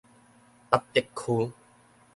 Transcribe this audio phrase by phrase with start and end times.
[0.71, 1.53] 八德區